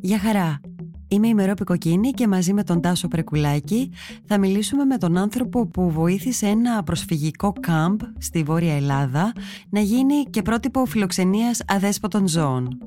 [0.00, 0.60] Γεια χαρά!
[1.08, 3.92] Είμαι η Μερόπη Κοκκίνη και μαζί με τον Τάσο Πρεκουλάκη
[4.24, 9.32] θα μιλήσουμε με τον άνθρωπο που βοήθησε ένα προσφυγικό κάμπ στη Βόρεια Ελλάδα
[9.70, 12.78] να γίνει και πρότυπο φιλοξενίας αδέσποτων ζώων.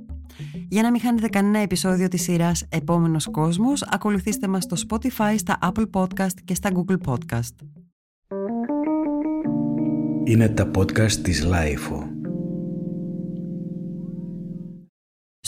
[0.70, 5.58] Για να μην χάνετε κανένα επεισόδιο της σειράς «Επόμενος κόσμος», ακολουθήστε μας στο Spotify, στα
[5.62, 7.56] Apple Podcast και στα Google Podcast.
[10.24, 12.11] Είναι τα podcast της Lifeo.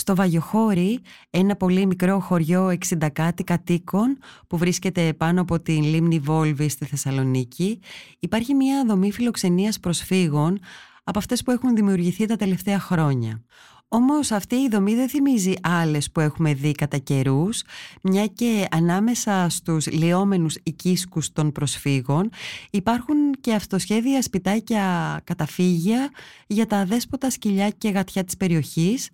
[0.04, 1.00] Στο Βαγιοχώρι,
[1.30, 6.84] ένα πολύ μικρό χωριό 60 κάτι κατοίκων που βρίσκεται πάνω από την λίμνη Βόλβη στη
[6.84, 7.80] Θεσσαλονίκη,
[8.18, 10.58] υπάρχει μια δομή φιλοξενίας προσφύγων
[11.04, 13.42] από αυτές που έχουν δημιουργηθεί τα τελευταία χρόνια.
[13.88, 17.62] Όμως αυτή η δομή δεν θυμίζει άλλες που έχουμε δει κατά καιρούς,
[18.02, 22.30] μια και ανάμεσα στους λιόμενους οικίσκους των προσφύγων
[22.70, 26.10] υπάρχουν και αυτοσχέδια σπιτάκια καταφύγια
[26.46, 29.10] για τα δέσποτα σκυλιά και γατιά της περιοχής,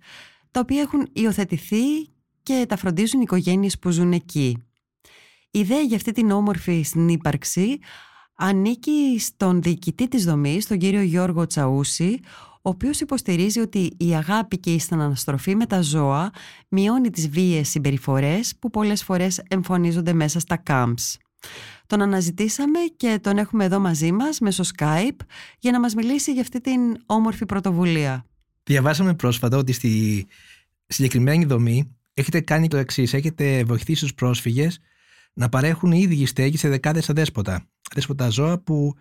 [0.51, 1.83] τα οποία έχουν υιοθετηθεί
[2.43, 4.57] και τα φροντίζουν οι οικογένειες που ζουν εκεί.
[5.51, 7.79] Η ιδέα για αυτή την όμορφη συνύπαρξη
[8.35, 12.19] ανήκει στον διοικητή της δομής, τον κύριο Γιώργο Τσαούση,
[12.63, 16.31] ο οποίος υποστηρίζει ότι η αγάπη και η στεναναστροφή με τα ζώα
[16.67, 21.15] μειώνει τις βίαιες συμπεριφορές που πολλές φορές εμφανίζονται μέσα στα camps.
[21.87, 25.19] Τον αναζητήσαμε και τον έχουμε εδώ μαζί μας μέσω Skype
[25.59, 28.25] για να μας μιλήσει για αυτή την όμορφη πρωτοβουλία.
[28.63, 30.25] Διαβάσαμε πρόσφατα ότι στη
[30.87, 33.13] συγκεκριμένη δομή έχετε κάνει το εξής.
[33.13, 34.79] Έχετε βοηθήσει τους πρόσφυγες
[35.33, 37.69] να παρέχουν οι ίδιοι στέγη σε δεκάδες αδέσποτα.
[37.91, 38.93] Αδέσποτα ζώα που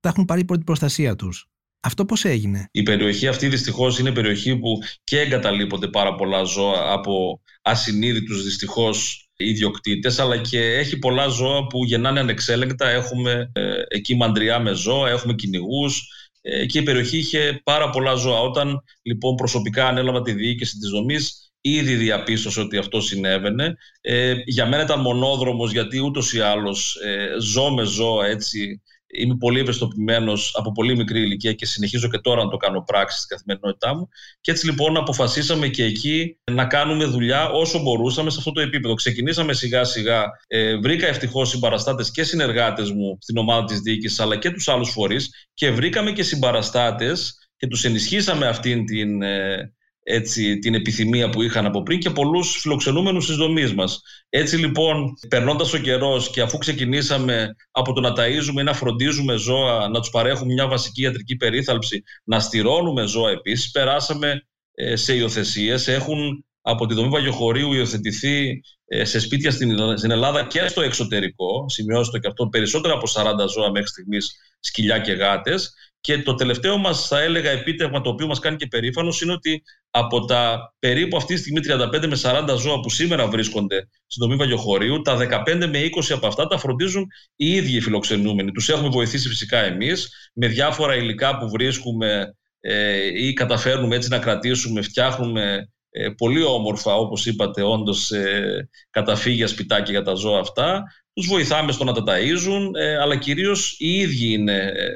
[0.00, 1.50] τα έχουν πάρει υπό την προστασία τους.
[1.80, 6.92] Αυτό πώς έγινε; Η περιοχή αυτή δυστυχώς είναι περιοχή που και εγκαταλείπονται πάρα πολλά ζώα
[6.92, 12.88] από ασυνείδητους δυστυχώς ιδιοκτήτες, αλλά και έχει πολλά ζώα που γεννάνε ανεξέλεγκτα.
[12.88, 16.29] Έχουμε ε, εκεί μαντριά με ζώα, έχουμε κυνηγούς, ε,
[16.66, 18.40] και η περιοχή είχε πάρα πολλά ζώα.
[18.40, 23.76] Όταν λοιπόν προσωπικά ανέλαβα τη διοίκηση της δομής, ήδη διαπίστωσε ότι αυτό συνέβαινε.
[24.00, 28.82] Ε, για μένα ήταν μονόδρομος γιατί ούτως ή άλλως ε, ζω με ζώα έτσι
[29.18, 33.16] Είμαι πολύ ευαισθητοποιημένος από πολύ μικρή ηλικία και συνεχίζω και τώρα να το κάνω πράξη
[33.16, 34.08] στην καθημερινότητά μου.
[34.40, 38.94] Και έτσι λοιπόν αποφασίσαμε και εκεί να κάνουμε δουλειά όσο μπορούσαμε σε αυτό το επίπεδο.
[38.94, 40.24] Ξεκινήσαμε σιγά σιγά.
[40.46, 44.90] Ε, βρήκα ευτυχώς συμπαραστάτες και συνεργάτες μου στην ομάδα της διοίκησης αλλά και τους άλλους
[44.90, 51.42] φορείς και βρήκαμε και συμπαραστάτες και τους ενισχύσαμε αυτήν την, ε, έτσι, την επιθυμία που
[51.42, 54.00] είχαν από πριν και πολλούς φιλοξενούμενους στις δομής μας.
[54.28, 59.36] Έτσι λοιπόν, περνώντας ο καιρός και αφού ξεκινήσαμε από το να ταΐζουμε ή να φροντίζουμε
[59.36, 65.16] ζώα, να τους παρέχουμε μια βασική ιατρική περίθαλψη, να στηρώνουμε ζώα επίσης, περάσαμε ε, σε
[65.16, 65.88] υιοθεσίες.
[65.88, 69.50] Έχουν από τη δομή Βαγιοχωρίου υιοθετηθεί ε, σε σπίτια
[69.96, 73.06] στην Ελλάδα και στο εξωτερικό, σημειώστε και αυτό, περισσότερα από
[73.44, 78.10] 40 ζώα μέχρι στιγμής σκυλιά και γάτες και το τελευταίο μας, θα έλεγα, επίτευγμα το
[78.10, 82.18] οποίο μας κάνει και περήφανος είναι ότι από τα περίπου αυτή τη στιγμή 35 με
[82.22, 86.58] 40 ζώα που σήμερα βρίσκονται στην δομή Βαγιοχωρίου, τα 15 με 20 από αυτά τα
[86.58, 87.06] φροντίζουν
[87.36, 88.50] οι ίδιοι οι φιλοξενούμενοι.
[88.52, 94.18] Τους έχουμε βοηθήσει φυσικά εμείς με διάφορα υλικά που βρίσκουμε ε, ή καταφέρνουμε έτσι να
[94.18, 100.82] κρατήσουμε, φτιάχνουμε ε, πολύ όμορφα, όπως είπατε, όντως ε, καταφύγια σπιτάκια για τα ζώα αυτά.
[101.12, 104.88] Τους βοηθάμε στο να τα ταΐζουν, ε, αλλά κυρίως οι ίδιοι είναι ε,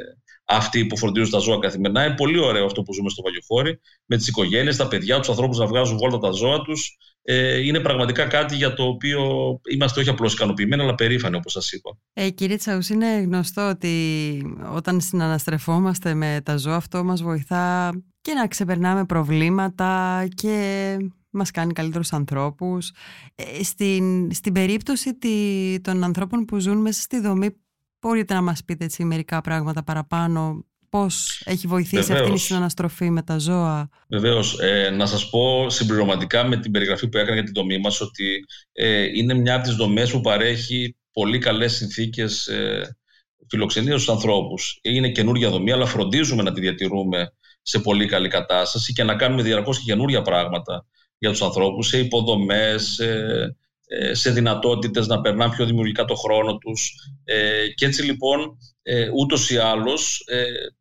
[0.45, 2.05] αυτοί που φροντίζουν τα ζώα καθημερινά.
[2.05, 5.59] Είναι πολύ ωραίο αυτό που ζούμε στο Βαγιοχώρι, με τις οικογένειες, τα παιδιά, τους ανθρώπους
[5.59, 6.97] να βγάζουν βόλτα τα ζώα τους.
[7.23, 9.21] Ε, είναι πραγματικά κάτι για το οποίο
[9.71, 11.99] είμαστε όχι απλώς ικανοποιημένοι, αλλά περήφανοι, όπως σας είπα.
[12.13, 18.33] Ε, κύριε Τσαούς, είναι γνωστό ότι όταν συναναστρεφόμαστε με τα ζώα, αυτό μας βοηθά και
[18.33, 20.97] να ξεπερνάμε προβλήματα και
[21.31, 22.93] μας κάνει καλύτερους ανθρώπους.
[23.35, 27.51] Ε, στην, στην περίπτωση τη, των ανθρώπων που ζουν μέσα στη δομή
[28.05, 32.21] Μπορείτε να μας πείτε έτσι μερικά πράγματα παραπάνω πώς έχει βοηθήσει Βεβαίως.
[32.21, 34.59] αυτή η συναναστροφή με τα ζώα; Βεβαίως.
[34.61, 38.45] Ε, να σας πω συμπληρωματικά με την περιγραφή που έκανα για την δομή μας ότι
[38.73, 42.97] ε, είναι μια από τις δομές που παρέχει πολύ καλές συνθήκες ε,
[43.49, 44.79] φιλοξενίας στους ανθρώπους.
[44.83, 47.33] Είναι καινούργια δομή, αλλά φροντίζουμε να τη διατηρούμε
[47.63, 50.87] σε πολύ καλή κατάσταση και να κάνουμε διαρκώς και καινούργια πράγματα
[51.19, 53.57] για τους ανθρώπους, σε υποδομές, ε,
[54.13, 56.93] σε δυνατότητες να περνάνε πιο δημιουργικά το χρόνο τους.
[57.25, 60.25] Ε, και έτσι λοιπόν ε, ούτως ή άλλως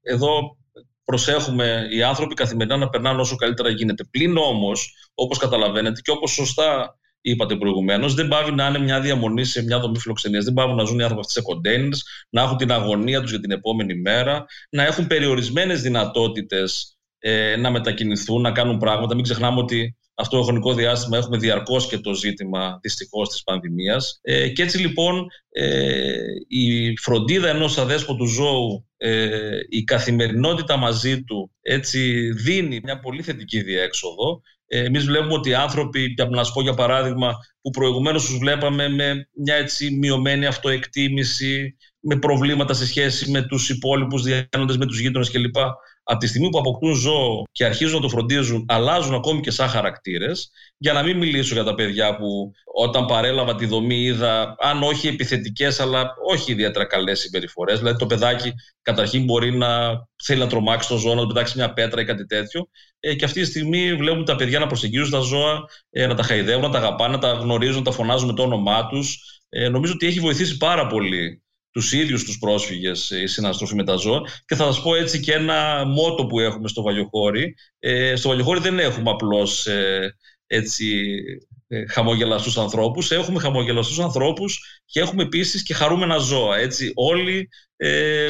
[0.01, 0.57] εδώ
[1.03, 4.03] προσέχουμε οι άνθρωποι καθημερινά να περνάνε όσο καλύτερα γίνεται.
[4.03, 9.45] Πλην όμως, όπως καταλαβαίνετε και όπως σωστά είπατε προηγουμένως, δεν πάβει να είναι μια διαμονή
[9.45, 10.43] σε μια δομή φιλοξενίας.
[10.43, 13.39] Δεν πάβουν να ζουν οι άνθρωποι αυτοί σε κοντέινερς, να έχουν την αγωνία τους για
[13.39, 19.15] την επόμενη μέρα, να έχουν περιορισμένες δυνατότητες ε, να μετακινηθούν, να κάνουν πράγματα.
[19.15, 24.19] Μην ξεχνάμε ότι αυτό το χρονικό διάστημα έχουμε διαρκώς και το ζήτημα δυστυχώς της πανδημίας.
[24.21, 26.17] Ε, και έτσι λοιπόν ε,
[26.47, 33.61] η φροντίδα ενός αδέσποτου ζώου, ε, η καθημερινότητα μαζί του έτσι δίνει μια πολύ θετική
[33.61, 34.41] διέξοδο.
[34.67, 38.37] Ε, εμείς βλέπουμε ότι οι άνθρωποι, και να σου πω για παράδειγμα, που προηγουμένως τους
[38.37, 44.85] βλέπαμε με μια έτσι μειωμένη αυτοεκτίμηση, με προβλήματα σε σχέση με τους υπόλοιπους διάνοντες, με
[44.85, 45.55] τους γείτονες κλπ
[46.03, 49.67] από τη στιγμή που αποκτούν ζώο και αρχίζουν να το φροντίζουν, αλλάζουν ακόμη και σαν
[49.67, 50.51] χαρακτήρες.
[50.77, 55.07] Για να μην μιλήσω για τα παιδιά που όταν παρέλαβα τη δομή είδα, αν όχι
[55.07, 57.79] επιθετικές, αλλά όχι ιδιαίτερα καλές συμπεριφορές.
[57.79, 59.91] Δηλαδή το παιδάκι καταρχήν μπορεί να
[60.23, 62.69] θέλει να τρομάξει το ζώο, να του πετάξει μια πέτρα ή κάτι τέτοιο.
[62.99, 66.23] Ε, και αυτή τη στιγμή βλέπουμε τα παιδιά να προσεγγίζουν τα ζώα, ε, να τα
[66.23, 69.17] χαϊδεύουν, να τα αγαπάνε, να τα γνωρίζουν, να τα φωνάζουν με το όνομά τους.
[69.49, 71.42] Ε, νομίζω ότι έχει βοηθήσει πάρα πολύ
[71.73, 75.33] τους ίδιους τους πρόσφυγες η συναστροφή με τα ζώα και θα σας πω έτσι και
[75.33, 77.55] ένα μότο που έχουμε στο Βαλιοχώρι.
[77.79, 80.15] Ε, στο Βαλιοχώρι δεν έχουμε απλώς ε,
[80.47, 81.15] έτσι
[81.67, 86.57] ε, χαμογελαστούς ανθρώπους, έχουμε χαμογελαστούς ανθρώπους και έχουμε επίσης και χαρούμενα ζώα.
[86.57, 86.91] Έτσι.
[86.95, 88.29] Όλοι ε,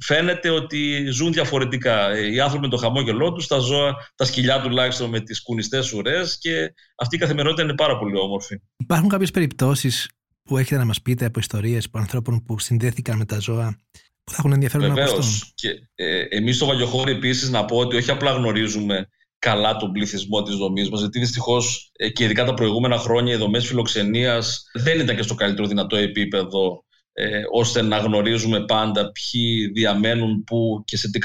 [0.00, 2.10] φαίνεται ότι ζουν διαφορετικά.
[2.10, 5.92] Ε, οι άνθρωποι με το χαμόγελό τους, τα ζώα, τα σκυλιά τουλάχιστον με τις κουνιστές
[5.92, 8.60] ουρές και αυτή η καθημερινότητα είναι πάρα πολύ όμορφη.
[8.76, 10.08] Υπάρχουν κάποιες περιπτώσεις
[10.48, 13.78] που έχετε να μας πείτε από ιστορίες από ανθρώπων που συνδέθηκαν με τα ζώα
[14.24, 15.08] που θα έχουν ενδιαφέρον Βεβαίως.
[15.08, 19.08] να ακουστούν; Και ε, εμείς στο Βαγιοχώρι επίσης να πω ότι όχι απλά γνωρίζουμε
[19.38, 23.36] καλά τον πληθυσμό της δομής μας, γιατί δυστυχώς ε, και ειδικά τα προηγούμενα χρόνια οι
[23.36, 29.66] δομές φιλοξενίας δεν ήταν και στο καλύτερο δυνατό επίπεδο ε, ώστε να γνωρίζουμε πάντα ποιοι
[29.66, 31.18] διαμένουν πού και σε τι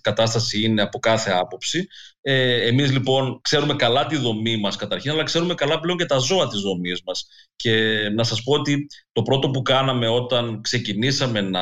[0.00, 1.86] κατάσταση είναι από κάθε άποψη.
[2.26, 6.18] Ε, εμείς λοιπόν ξέρουμε καλά τη δομή μας καταρχήν, αλλά ξέρουμε καλά πλέον και τα
[6.18, 7.26] ζώα της δομής μας.
[7.56, 11.60] Και να σας πω ότι το πρώτο που κάναμε όταν ξεκινήσαμε να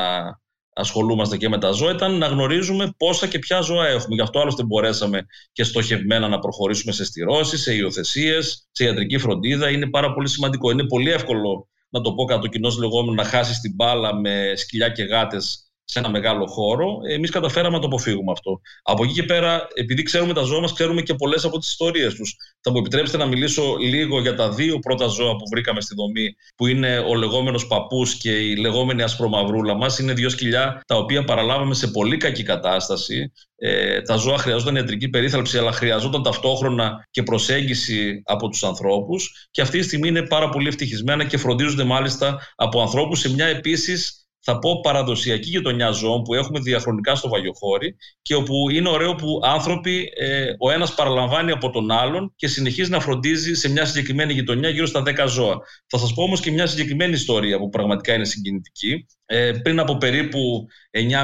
[0.73, 4.15] ασχολούμαστε και με τα ζώα ήταν να γνωρίζουμε πόσα και ποια ζώα έχουμε.
[4.15, 9.69] Γι' αυτό άλλωστε μπορέσαμε και στοχευμένα να προχωρήσουμε σε στηρώσεις, σε υιοθεσίες, σε ιατρική φροντίδα.
[9.69, 10.71] Είναι πάρα πολύ σημαντικό.
[10.71, 14.89] Είναι πολύ εύκολο να το πω κατά κοινός λεγόμενος, να χάσεις την μπάλα με σκυλιά
[14.89, 16.99] και γάτες σε ένα μεγάλο χώρο.
[17.09, 18.61] Εμείς καταφέραμε να το αποφύγουμε αυτό.
[18.83, 22.15] Από εκεί και πέρα, επειδή ξέρουμε τα ζώα μας, ξέρουμε και πολλές από τις ιστορίες
[22.15, 22.35] τους.
[22.61, 26.35] Θα μου επιτρέψετε να μιλήσω λίγο για τα δύο πρώτα ζώα που βρήκαμε στη δομή,
[26.55, 29.99] που είναι ο λεγόμενος παππούς και η λεγόμενη ασπρομαυρούλα μας.
[29.99, 33.31] Είναι δύο σκυλιά τα οποία παραλάβαμε σε πολύ κακή κατάσταση.
[33.55, 39.47] Ε, τα ζώα χρειαζόταν ιατρική περίθαλψη, αλλά χρειαζόταν ταυτόχρονα και προσέγγιση από τους ανθρώπους.
[39.51, 43.45] Και αυτή τη στιγμή είναι πάρα πολύ ευτυχισμένα και φροντίζονται μάλιστα από ανθρώπους σε μια
[43.45, 49.15] επίσης θα πω παραδοσιακή γειτονιά ζώων που έχουμε διαχρονικά στο Βαγιοχώρι και όπου είναι ωραίο
[49.15, 53.85] που άνθρωποι ε, ο ένας παραλαμβάνει από τον άλλον και συνεχίζει να φροντίζει σε μια
[53.85, 55.59] συγκεκριμένη γειτονιά γύρω στα 10 ζώα.
[55.87, 59.05] Θα σας πω όμως και μια συγκεκριμένη ιστορία που πραγματικά είναι συγκινητική.
[59.25, 60.67] Ε, πριν από περίπου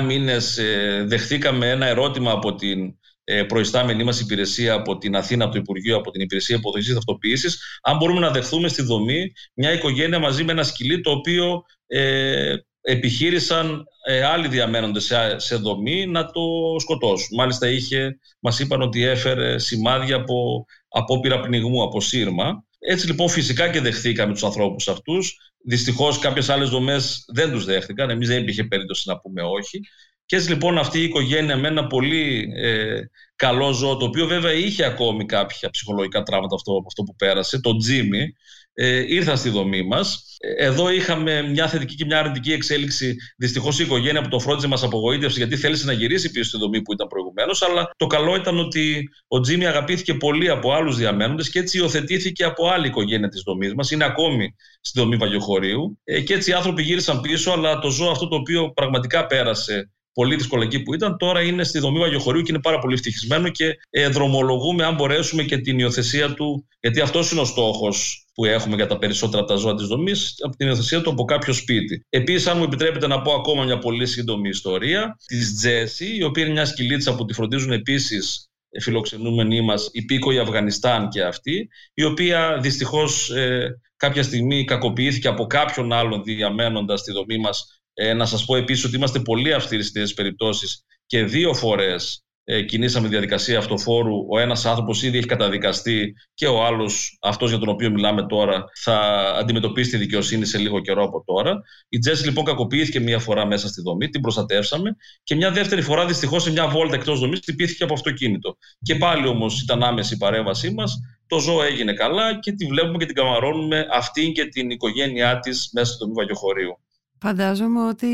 [0.01, 2.93] 9 μήνες ε, δεχθήκαμε ένα ερώτημα από την
[3.23, 7.47] ε, προϊστάμενή μας υπηρεσία από την Αθήνα, από το Υπουργείο, από την Υπηρεσία Υποδοχής Ταυτοποίηση,
[7.81, 12.55] αν μπορούμε να δεχθούμε στη δομή μια οικογένεια μαζί με ένα σκυλί το οποίο ε,
[12.89, 16.41] επιχείρησαν ε, άλλοι διαμένοντες σε, σε δομή να το
[16.79, 17.27] σκοτώσουν.
[17.37, 22.63] Μάλιστα είχε, μας είπαν ότι έφερε σημάδια από απόπειρα πνιγμού, από σύρμα.
[22.79, 25.37] Έτσι λοιπόν φυσικά και δεχθήκαμε τους ανθρώπους αυτούς.
[25.65, 28.09] Δυστυχώς κάποιες άλλες δομές δεν τους δέχτηκαν.
[28.09, 29.79] Εμείς δεν υπήρχε περίπτωση να πούμε όχι.
[30.25, 33.01] Και έτσι λοιπόν αυτή η οικογένεια με ένα πολύ ε,
[33.35, 37.75] καλό ζώο, το οποίο βέβαια είχε ακόμη κάποια ψυχολογικά τραύματα αυτό, αυτό που πέρασε, το
[37.75, 38.33] Τζίμι,
[38.73, 40.23] ε, ήρθαν στη δομή μας.
[40.39, 43.15] Ε, εδώ είχαμε μια θετική και μια αρνητική εξέλιξη.
[43.37, 46.81] Δυστυχώς η οικογένεια που το φρόντιζε μας απογοήτευσε γιατί θέλησε να γυρίσει πίσω στη δομή
[46.81, 47.61] που ήταν προηγουμένως.
[47.61, 52.43] Αλλά το καλό ήταν ότι ο Τζίμι αγαπήθηκε πολύ από άλλους διαμένοντες και έτσι υιοθετήθηκε
[52.43, 53.91] από άλλη οικογένεια της δομής μας.
[53.91, 55.99] Είναι ακόμη στη δομή Βαγιοχωρίου.
[56.03, 59.91] Ε, και έτσι οι άνθρωποι γύρισαν πίσω, αλλά το ζώο αυτό το οποίο πραγματικά πέρασε
[60.13, 61.17] πολύ δύσκολα εκεί που ήταν.
[61.17, 65.43] Τώρα είναι στη δομή Βαγιοχωρίου και είναι πάρα πολύ ευτυχισμένο και ε, δρομολογούμε αν μπορέσουμε
[65.43, 69.51] και την υιοθεσία του, γιατί αυτός είναι ο στόχος που έχουμε για τα περισσότερα από
[69.51, 72.05] τα ζώα της δομής, από την υιοθεσία του από κάποιο σπίτι.
[72.09, 76.43] Επίσης, αν μου επιτρέπετε να πω ακόμα μια πολύ σύντομη ιστορία της Τζέσι, η οποία
[76.43, 78.49] είναι μια σκυλίτσα που τη φροντίζουν επίσης
[78.81, 85.93] φιλοξενούμενοι μας, υπήκοοι Αφγανιστάν και αυτή, η οποία δυστυχώς ε, κάποια στιγμή κακοποιήθηκε από κάποιον
[85.93, 90.13] άλλον διαμένοντας στη δομή μας ε, να σας πω επίσης ότι είμαστε πολύ αυστηροί στις
[90.13, 94.25] περιπτώσεις και δύο φορές ε, κινήσαμε διαδικασία αυτοφόρου.
[94.29, 98.65] Ο ένας άνθρωπος ήδη έχει καταδικαστεί και ο άλλος, αυτός για τον οποίο μιλάμε τώρα,
[98.83, 98.95] θα
[99.39, 101.61] αντιμετωπίσει τη δικαιοσύνη σε λίγο καιρό από τώρα.
[101.89, 106.05] Η Τζέσι λοιπόν κακοποιήθηκε μία φορά μέσα στη δομή, την προστατεύσαμε και μια δεύτερη φορά
[106.05, 108.57] δυστυχώς σε μια βόλτα εκτός δομής χτυπήθηκε από αυτοκίνητο.
[108.81, 110.99] Και πάλι όμως ήταν άμεση η παρέμβασή μας.
[111.27, 115.69] Το ζώο έγινε καλά και τη βλέπουμε και την καμαρώνουμε αυτήν και την οικογένειά της
[115.73, 116.79] μέσα στο δομή Βαγιοχωρίου.
[117.21, 118.07] Φαντάζομαι ότι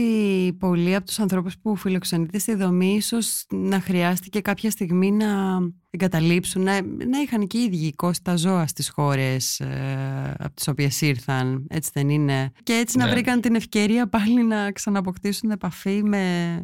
[0.59, 5.27] πολλοί από τους ανθρώπους που φιλοξενείται στη δομή ίσως να χρειάστηκε κάποια στιγμή να
[5.89, 11.01] εγκαταλείψουν, να, να είχαν και οι ίδιοι τα ζώα στις χώρες ε, από τις οποίες
[11.01, 12.51] ήρθαν, έτσι δεν είναι.
[12.63, 13.12] Και έτσι να ναι.
[13.12, 16.55] βρήκαν την ευκαιρία πάλι να ξαναποκτήσουν επαφή με,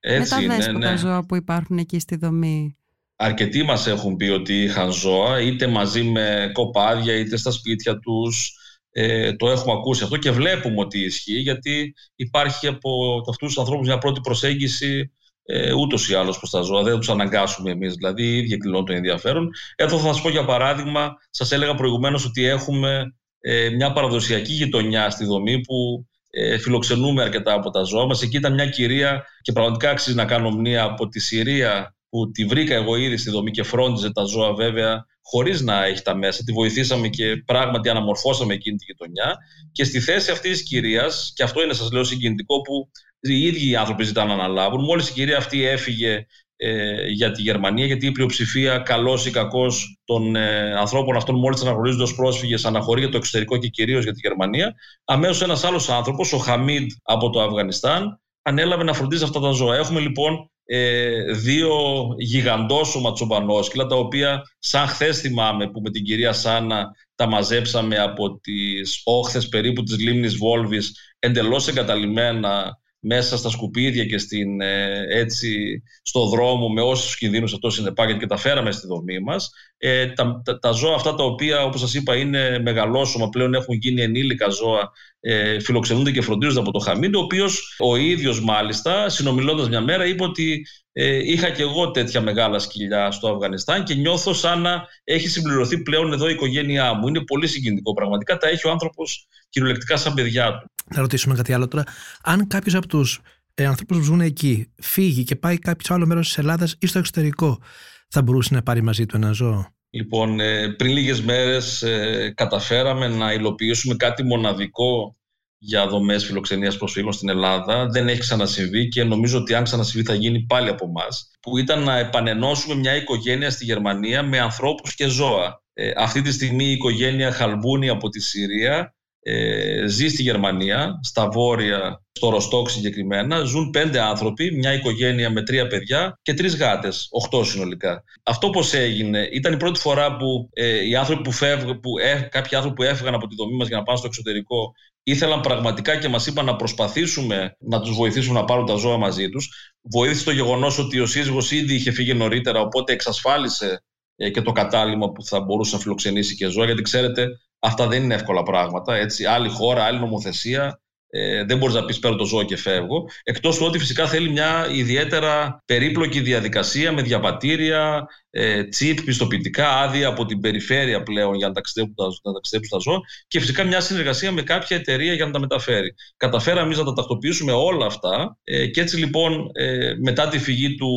[0.00, 0.96] έτσι, με τα δέσποτα ναι.
[0.96, 2.76] ζώα που υπάρχουν εκεί στη δομή.
[3.16, 8.56] Αρκετοί μας έχουν πει ότι είχαν ζώα, είτε μαζί με κοπάδια, είτε στα σπίτια τους,
[8.98, 13.86] ε, το έχουμε ακούσει αυτό και βλέπουμε ότι ισχύει γιατί υπάρχει από αυτούς τους ανθρώπους
[13.86, 15.12] μια πρώτη προσέγγιση
[15.44, 16.82] ε, ούτως ή άλλως προς τα ζώα.
[16.82, 19.50] Δεν τους αναγκάσουμε εμείς, δηλαδή οι ίδιοι εκδηλώνουν το ενδιαφέρον.
[19.76, 25.10] Εδώ θα σας πω για παράδειγμα, σας έλεγα προηγουμένως ότι έχουμε ε, μια παραδοσιακή γειτονιά
[25.10, 28.22] στη δομή που ε, φιλοξενούμε αρκετά από τα ζώα μας.
[28.22, 32.44] Εκεί ήταν μια κυρία και πραγματικά αξίζει να κάνω μνήμα από τη Συρία που τη
[32.44, 36.42] βρήκα εγώ ήδη στη δομή και φρόντιζε τα ζώα βέβαια χωρίς να έχει τα μέσα.
[36.44, 39.36] Τη βοηθήσαμε και πράγματι αναμορφώσαμε εκείνη τη γειτονιά.
[39.72, 42.90] Και στη θέση αυτή της κυρίας, και αυτό είναι, σας λέω, συγκινητικό που
[43.20, 44.84] οι ίδιοι οι άνθρωποι ζητάνε να αναλάβουν.
[44.84, 50.00] Μόλις η κυρία αυτή έφυγε ε, για τη Γερμανία, γιατί η πλειοψηφία, καλός ή κακός,
[50.04, 54.12] των ε, ανθρώπων αυτών, μόλις αναγνωρίζονται ως πρόσφυγες, αναχωρεί για το εξωτερικό και κυρίως για
[54.12, 54.74] τη Γερμανία.
[55.04, 59.76] Αμέσως ένας άλλος άνθρωπος, ο Χαμίντ από το Αφγανιστάν, ανέλαβε να φροντίζει αυτά τα ζώα.
[59.76, 61.74] Έχουμε λοιπόν ε, δύο
[62.18, 68.38] γιγαντόσωμα τσομπανόσκυλα, τα οποία σαν χθες θυμάμαι που με την κυρία Σάνα τα μαζέψαμε από
[68.38, 75.82] τις όχθες περίπου της λίμνης Βόλβης εντελώς εγκαταλειμμένα μέσα στα σκουπίδια και στην, ε, έτσι,
[76.02, 79.50] στο δρόμο με όσους κινδύνους αυτό συνεπάγεται και τα φέραμε στη δομή μας.
[79.78, 83.74] Ε, τα, τα, τα, ζώα αυτά τα οποία όπως σας είπα είναι μεγαλόσωμα, πλέον έχουν
[83.74, 89.08] γίνει ενήλικα ζώα, ε, φιλοξενούνται και φροντίζονται από το Χαμίντ, ο οποίος ο ίδιος μάλιστα
[89.08, 93.94] συνομιλώντας μια μέρα είπε ότι ε, είχα και εγώ τέτοια μεγάλα σκυλιά στο Αφγανιστάν και
[93.94, 97.08] νιώθω σαν να έχει συμπληρωθεί πλέον εδώ η οικογένειά μου.
[97.08, 101.52] Είναι πολύ συγκινητικό πραγματικά, τα έχει ο άνθρωπος κυριολεκτικά σαν παιδιά του να ρωτήσουμε κάτι
[101.52, 101.84] άλλο τώρα.
[102.22, 103.20] Αν κάποιος από τους
[103.54, 106.98] ε, ανθρώπους που ζουν εκεί φύγει και πάει κάποιο άλλο μέρος της Ελλάδας ή στο
[106.98, 107.60] εξωτερικό,
[108.08, 113.08] θα μπορούσε να πάρει μαζί του ένα ζώο; Λοιπόν, ε, πριν λίγες μέρες ε, καταφέραμε
[113.08, 115.16] να υλοποιήσουμε κάτι μοναδικό
[115.58, 117.86] για δομές φιλοξενίας προσφύγων στην Ελλάδα.
[117.86, 121.30] Δεν έχει ξανασυμβεί και νομίζω ότι αν ξανασυμβεί θα γίνει πάλι από εμάς.
[121.40, 125.62] Που ήταν να επανενώσουμε μια οικογένεια στη Γερμανία με ανθρώπους και ζώα.
[125.72, 128.95] Ε, αυτή τη στιγμή η οικογένεια Χαλμπούνι από τη Συρία
[129.28, 135.42] ε, ζει στη Γερμανία, στα βόρεια, στο Ροστόκ συγκεκριμένα, ζουν πέντε άνθρωποι, μια οικογένεια με
[135.42, 138.04] τρία παιδιά και τρεις γάτες, οχτώ συνολικά.
[138.22, 142.28] Αυτό πώς έγινε, ήταν η πρώτη φορά που ε, οι άνθρωποι που φεύγουν, που, ε,
[142.30, 145.96] κάποιοι άνθρωποι που έφυγαν από τη δομή μας για να πάνε στο εξωτερικό, ήθελαν πραγματικά
[145.96, 149.74] και μας είπαν να προσπαθήσουμε να τους βοηθήσουμε να πάρουν τα ζώα μαζί τους.
[149.80, 153.82] Βοήθησε το γεγονός ότι ο σύζυγος ήδη είχε φύγει νωρίτερα, οπότε εξασφάλισε
[154.16, 158.02] ε, και το κατάλημα που θα μπορούσε να φιλοξενήσει και ζώα, γιατί ξέρετε, Αυτά δεν
[158.02, 158.96] είναι εύκολα πράγματα.
[158.96, 159.24] Έτσι.
[159.24, 160.80] Άλλη χώρα, άλλη νομοθεσία.
[161.10, 163.08] Ε, δεν μπορείς να πεις παίρνω το ζώο και φεύγω.
[163.22, 170.08] Εκτός του ότι φυσικά θέλει μια ιδιαίτερα περίπλοκη διαδικασία με διαβατήρια, ε, τσίπ, πιστοποιητικά, άδεια
[170.08, 173.80] από την περιφέρεια πλέον για να ταξιδέψουν τα, να ταξιδέψουν τα ζώα και φυσικά μια
[173.80, 175.94] συνεργασία με κάποια εταιρεία για να τα μεταφέρει.
[176.16, 180.74] Καταφέραμε εμείς να τα τακτοποιήσουμε όλα αυτά ε, και έτσι λοιπόν ε, μετά τη φυγή
[180.74, 180.90] του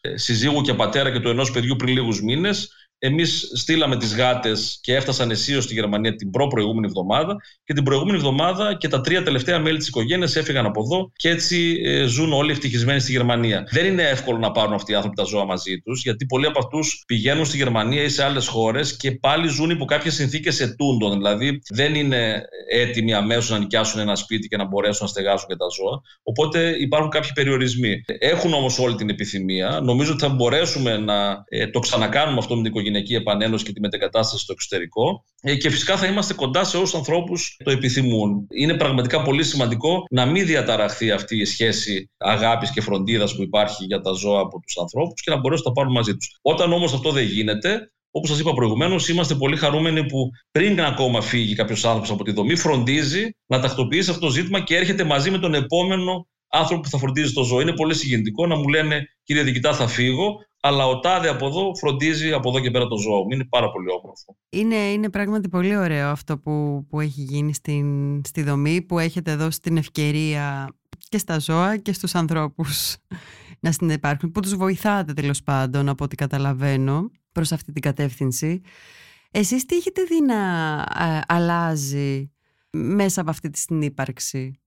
[0.00, 4.78] ε, συζύγου και πατέρα και του ενός παιδιού πριν λίγους μήνες, Εμείς στείλαμε τις γάτες
[4.80, 9.22] και έφτασαν αισίως στη Γερμανία την προ-προηγούμενη εβδομάδα και την προηγούμενη εβδομάδα και τα τρία
[9.22, 13.66] τελευταία μέλη της οικογένειας έφυγαν από εδώ και έτσι ε, ζουν όλοι ευτυχισμένοι στη Γερμανία.
[13.70, 16.58] Δεν είναι εύκολο να πάρουν αυτοί οι άνθρωποι τα ζώα μαζί τους, γιατί πολλοί από
[16.58, 21.16] αυτούς πηγαίνουν στη Γερμανία ή σε άλλες χώρες και πάλι ζουν υπό κάποιες συνθήκες ετούντων.
[21.16, 25.56] Δηλαδή δεν είναι έτοιμοι αμέσως να νοικιάσουν ένα σπίτι και να μπορέσουν να στεγάσουν και
[25.56, 26.00] τα ζώα.
[26.22, 28.04] Οπότε υπάρχουν κάποιοι περιορισμοί.
[28.18, 29.80] Έχουν όμως όλη την επιθυμία.
[29.82, 33.72] Νομίζω ότι θα μπορέσουμε να ε, το ξανακάνουμε αυτό με την οικογένεια οικογενειακή επανένωση και
[33.72, 35.24] τη μετεγκατάσταση στο εξωτερικό.
[35.40, 38.46] Ε, και φυσικά θα είμαστε κοντά σε όσου ανθρώπους το επιθυμούν.
[38.54, 43.84] Είναι πραγματικά πολύ σημαντικό να μην διαταραχθεί αυτή η σχέση αγάπης και φροντίδας που υπάρχει
[43.84, 46.38] για τα ζώα από τους ανθρώπους και να μπορέσουν να τα πάρουν μαζί τους.
[46.42, 51.20] Όταν όμως αυτό δεν γίνεται, Όπως σας είπα προηγουμένως, είμαστε πολύ χαρούμενοι που πριν ακόμα
[51.20, 55.30] φύγει κάποιος άνθρωπος από τη δομή, φροντίζει να τακτοποιήσει αυτό το ζήτημα και έρχεται μαζί
[55.30, 57.60] με τον επόμενο άνθρωπο που θα φροντίζει το ζώο.
[57.60, 61.74] Είναι πολύ συγκινητικό να μου λένε, κύριε Δικητά, θα φύγω, αλλά ο τάδε από εδώ
[61.74, 64.36] φροντίζει από εδώ και πέρα το ζώο Είναι πάρα πολύ όμορφο.
[64.48, 69.36] Είναι, είναι πράγματι πολύ ωραίο αυτό που, που έχει γίνει στην, στη δομή, που έχετε
[69.36, 70.74] δώσει την ευκαιρία
[71.08, 72.96] και στα ζώα και στους ανθρώπους
[73.64, 78.60] να συνεπάρχουν, που τους βοηθάτε τέλος πάντων από ό,τι καταλαβαίνω προς αυτή την κατεύθυνση.
[79.30, 80.38] Εσείς τι έχετε δει να
[81.26, 82.32] αλλάζει
[82.70, 84.60] μέσα από αυτή τη συνύπαρξη;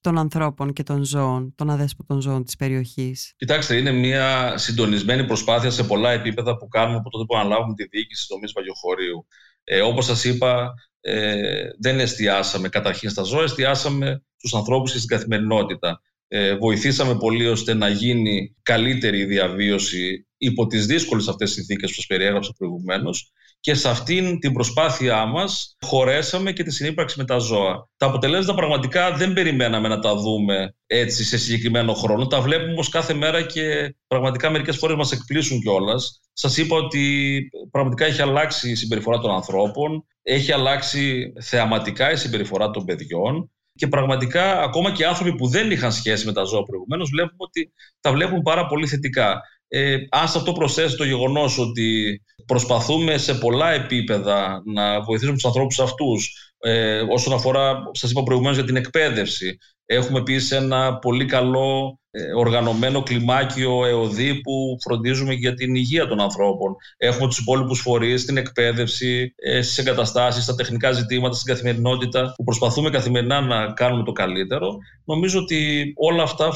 [0.00, 3.32] Των ανθρώπων και των ζώων, των αδέσποτων ζώων της περιοχής.
[3.36, 7.84] Κοιτάξτε, είναι μια συντονισμένη προσπάθεια σε πολλά επίπεδα που κάνουμε από τότε που αναλάβουμε τη
[7.84, 9.26] διοίκηση της δομής Βαγιοχωρίου.
[9.64, 15.16] Ε, όπως σας είπα, ε, δεν εστιάσαμε καταρχήν στα ζώα, εστιάσαμε στους ανθρώπους και στην
[15.16, 16.00] καθημερινότητα.
[16.28, 21.94] Ε, βοηθήσαμε πολύ ώστε να γίνει καλύτερη η διαβίωση υπό τις δύσκολες αυτές συνθήκες που
[21.94, 27.38] σας περιέγραψα προηγουμένως και σε αυτήν την προσπάθειά μας χωρέσαμε και τη συνύπαρξη με τα
[27.38, 27.88] ζώα.
[27.96, 32.26] Τα αποτελέσματα πραγματικά δεν περιμέναμε να τα δούμε έτσι σε συγκεκριμένο χρόνο.
[32.26, 36.20] Τα βλέπουμε όμως κάθε μέρα και πραγματικά μερικές φορές μας εκπλήσουν κιόλας.
[36.32, 42.70] Σας είπα ότι πραγματικά έχει αλλάξει η συμπεριφορά των ανθρώπων, έχει αλλάξει θεαματικά η συμπεριφορά
[42.70, 47.10] των παιδιών και πραγματικά ακόμα και άνθρωποι που δεν είχαν σχέση με τα ζώα προηγουμένως
[47.10, 49.40] βλέπουμε ότι τα βλέπουν πάρα πολύ θετικά.
[49.68, 55.44] Ε, αν σε αυτό προσθέσει το γεγονός ότι προσπαθούμε σε πολλά επίπεδα να βοηθήσουμε τους
[55.44, 59.58] ανθρώπους αυτούς ε, όσον αφορά, σας είπα προηγουμένως για την εκπαίδευση.
[59.90, 66.20] Έχουμε επίσης ένα πολύ καλό ε, οργανωμένο κλιμάκιο ΕΟΔΗ που φροντίζουμε για την υγεία των
[66.20, 66.76] ανθρώπων.
[66.96, 72.44] Έχουμε τους υπόλοιπους φορείς, την εκπαίδευση, ε, στις εγκαταστάσεις, στα τεχνικά ζητήματα, στην καθημερινότητα που
[72.44, 74.76] προσπαθούμε καθημερινά να κάνουμε το καλύτερο.
[75.04, 76.52] Νομίζω ότι όλα αυτά,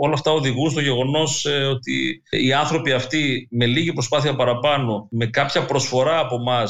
[0.00, 5.26] όλα αυτά οδηγούν στο γεγονός ε, ότι οι άνθρωποι αυτοί με λίγη προσπάθεια παραπάνω, με
[5.26, 6.64] κάποια προσφορά από εμά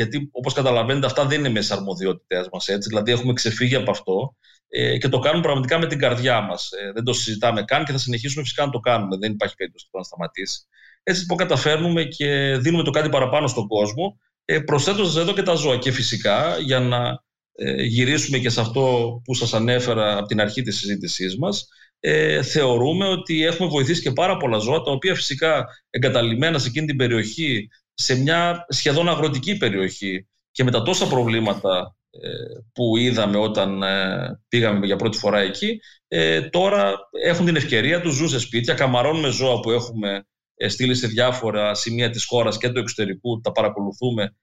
[0.00, 4.36] γιατί όπως καταλαβαίνετε αυτά δεν είναι μέσα αρμοδιότητές μας, έτσι, δηλαδή έχουμε ξεφύγει από αυτό
[4.68, 6.70] ε, και το κάνουμε πραγματικά με την καρδιά μας.
[6.70, 9.88] Ε, δεν το συζητάμε καν και θα συνεχίσουμε φυσικά να το κάνουμε, δεν υπάρχει περίπτωση
[9.92, 10.60] να σταματήσει.
[11.02, 15.54] Έτσι λοιπόν καταφέρνουμε και δίνουμε το κάτι παραπάνω στον κόσμο, ε, προσθέτοντας εδώ και τα
[15.54, 20.40] ζώα και φυσικά για να ε, γυρίσουμε και σε αυτό που σας ανέφερα από την
[20.40, 21.68] αρχή της συζήτησής μας,
[22.00, 26.86] ε, θεωρούμε ότι έχουμε βοηθήσει και πάρα πολλά ζώα, τα οποία φυσικά εγκαταλειμμένα σε εκείνη
[26.86, 27.68] την περιοχή
[28.00, 32.28] σε μια σχεδόν αγροτική περιοχή και με τα τόσα προβλήματα ε,
[32.72, 38.14] που είδαμε όταν ε, πήγαμε για πρώτη φορά εκεί, ε, τώρα έχουν την ευκαιρία τους
[38.14, 40.24] ζουν σε σπίτια, καμαρώνουμε ζώα που έχουμε
[40.68, 44.34] στείλει σε διάφορα σημεία της χώρας και του εξωτερικού, τα παρακολουθούμε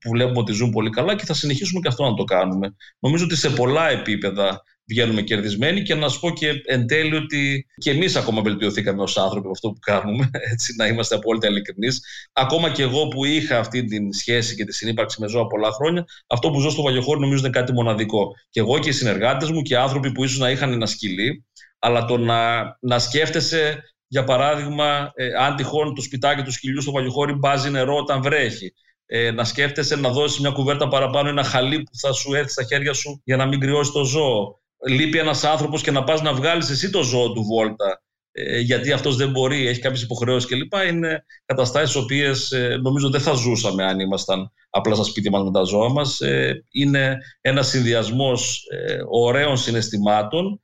[0.00, 2.76] που βλέπουμε ότι ζουν πολύ καλά και θα συνεχίσουμε και αυτό να το κάνουμε.
[2.98, 7.66] Νομίζω ότι σε πολλά επίπεδα βγαίνουμε κερδισμένοι και να σου πω και εν τέλει ότι
[7.78, 12.02] και εμείς ακόμα βελτιωθήκαμε ως άνθρωποι από αυτό που κάνουμε, έτσι, να είμαστε απόλυτα ειλικρινείς.
[12.32, 16.04] Ακόμα και εγώ που είχα αυτή τη σχέση και τη συνύπαρξη με ζώα πολλά χρόνια,
[16.26, 18.30] αυτό που ζω στο Βαγιοχώρι νομίζω είναι κάτι μοναδικό.
[18.50, 21.44] Και εγώ και οι συνεργάτες μου και άνθρωποι που ίσως να είχαν ένα σκυλί,
[21.78, 26.92] αλλά το να, να σκέφτεσαι, για παράδειγμα, ε, αν τυχόν το σπιτάκι του σκυλιού στο
[26.92, 28.74] Βαγιοχώρι μπάζει νερό όταν βρέχει.
[29.06, 32.62] Ε, να σκέφτεσαι να δώσεις μια κουβέρτα παραπάνω, ένα χαλί που θα σου έρθει στα
[32.62, 36.32] χέρια σου για να μην κρυώσει το ζώο λείπει ένας άνθρωπος και να πας να
[36.32, 38.00] βγάλεις εσύ το ζώο του βόλτα
[38.38, 40.72] ε, γιατί αυτός δεν μπορεί, έχει κάποιες υποχρεώσεις κλπ.
[40.88, 45.42] Είναι καταστάσεις οι οποίες ε, νομίζω δεν θα ζούσαμε αν ήμασταν απλά στα σπίτια μας
[45.42, 46.20] με τα ζώα μας.
[46.20, 48.62] Ε, είναι ένα συνδυασμός
[49.10, 50.60] ωραίων συναισθημάτων.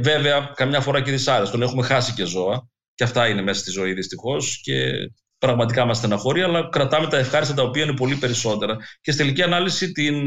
[0.00, 1.62] βέβαια, καμιά φορά και δυσάρεστον.
[1.62, 4.92] Έχουμε χάσει και ζώα και αυτά είναι μέσα στη ζωή δυστυχώς και
[5.38, 8.76] πραγματικά μας στεναχωρεί, αλλά κρατάμε τα ευχάριστα τα οποία είναι πολύ περισσότερα.
[9.00, 10.26] Και στη τελική ανάλυση την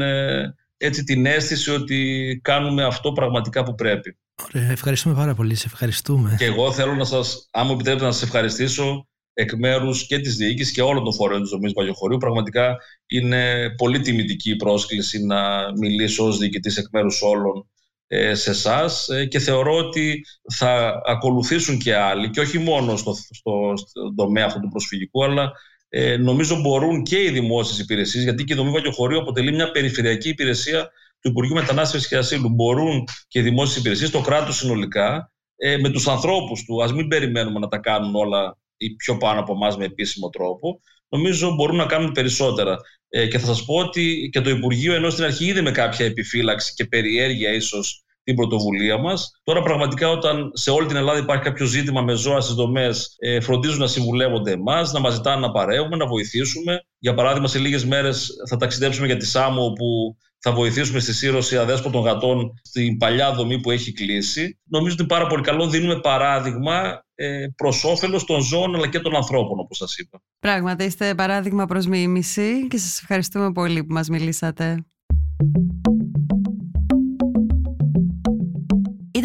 [0.76, 4.18] έτσι την αίσθηση ότι κάνουμε αυτό πραγματικά που πρέπει.
[4.44, 5.54] Ωραία, ευχαριστούμε πάρα πολύ.
[5.54, 6.34] Σε ευχαριστούμε.
[6.38, 10.36] Και εγώ θέλω να σας, αν μου επιτρέπετε, να σας ευχαριστήσω εκ μέρους και της
[10.36, 12.18] διοίκησης και όλων των φορέων της δομή Βαγιοχωρίου.
[12.18, 15.38] Πραγματικά είναι πολύ τιμητική η πρόσκληση να
[15.78, 17.68] μιλήσω ως διοικητής εκ μέρους όλων
[18.06, 23.14] ε, σε εσάς ε, και θεωρώ ότι θα ακολουθήσουν και άλλοι και όχι μόνο στο,
[23.14, 25.52] στο, στο τομέα αυτού του προσφυγικού αλλά
[25.88, 30.28] ε, νομίζω μπορούν και οι δημόσιες υπηρεσίες, γιατί και η δομή Βαγιοχωρίου αποτελεί μια περιφερειακή
[30.28, 32.48] υπηρεσία του Υπουργείου Μετανάστευσης και Ασύλου.
[32.48, 37.08] Μπορούν και οι δημόσιες υπηρεσίες, το κράτος συνολικά, ε, με τους ανθρώπους του, ας μην
[37.08, 41.76] περιμένουμε να τα κάνουν όλα ή πιο πάνω από εμάς με επίσημο τρόπο, νομίζω μπορούν
[41.76, 42.76] να κάνουν περισσότερα.
[43.08, 46.06] Ε, και θα σας πω ότι και το Υπουργείο, ενώ στην αρχή είδε με κάποια
[46.06, 49.40] επιφύλαξη και περιέργεια ίσως την πρωτοβουλία μας.
[49.42, 53.40] Τώρα, πραγματικά, όταν σε όλη την Ελλάδα υπάρχει κάποιο ζήτημα με ζώα στις δομές, ε,
[53.40, 56.80] φροντίζουν να συμβουλεύονται εμάς, να μας ζητάνε να παρεύουμε, να βοηθήσουμε.
[56.98, 61.56] Για παράδειγμα, σε λίγες μέρες θα ταξιδέψουμε για τη Σάμο, όπου θα βοηθήσουμε στη σύρωση
[61.56, 64.58] αδέσποτων γατών στην παλιά δομή που έχει κλείσει.
[64.64, 65.68] Νομίζω ότι είναι πάρα πολύ καλό.
[65.68, 70.22] Δίνουμε παράδειγμα ε, προς όφελος των ζώων αλλά και των ανθρώπων, όπως σας είπα.
[70.38, 74.84] Πράγματι, είστε παράδειγμα προς μίμηση και σας ευχαριστούμε πολύ που μας μιλήσατε.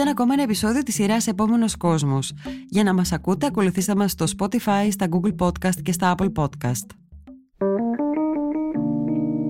[0.02, 2.34] Ήταν ακόμα ένα επεισόδιο της σειράς «Επόμενος κόσμος».
[2.70, 6.86] Για να μας ακούτε, ακολουθήστε μας στο Spotify, στα Google Podcast και στα Apple Podcast.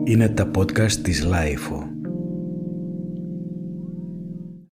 [0.03, 1.90] Είναι τα podcast της Lifeo.